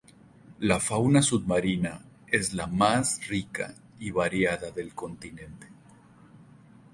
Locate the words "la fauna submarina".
0.69-2.01